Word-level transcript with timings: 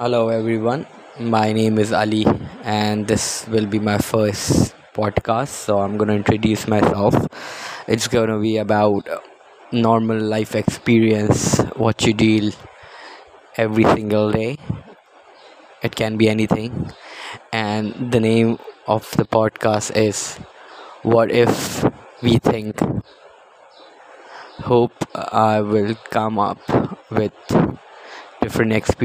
Hello, 0.00 0.30
everyone. 0.30 0.86
My 1.18 1.52
name 1.52 1.78
is 1.78 1.92
Ali, 1.92 2.24
and 2.64 3.06
this 3.06 3.46
will 3.48 3.66
be 3.66 3.78
my 3.78 3.98
first 3.98 4.74
podcast. 4.94 5.48
So, 5.48 5.78
I'm 5.80 5.96
going 5.98 6.08
to 6.08 6.14
introduce 6.14 6.66
myself. 6.66 7.14
It's 7.86 8.08
going 8.08 8.30
to 8.30 8.38
be 8.40 8.56
about 8.56 9.06
normal 9.72 10.18
life 10.18 10.54
experience, 10.56 11.58
what 11.76 12.06
you 12.06 12.14
deal 12.14 12.50
every 13.56 13.84
single 13.84 14.32
day. 14.32 14.56
It 15.82 15.94
can 15.96 16.16
be 16.16 16.28
anything. 16.28 16.92
And 17.52 18.12
the 18.12 18.20
name 18.20 18.58
of 18.86 19.10
the 19.16 19.24
podcast 19.24 19.96
is 19.96 20.36
What 21.02 21.30
If 21.30 21.84
We 22.22 22.38
Think. 22.38 22.80
Hope 24.60 24.92
I 25.14 25.60
will 25.60 25.94
come 26.10 26.38
up 26.38 26.58
with 27.10 27.32
different 28.40 28.72
experiences 28.72 28.96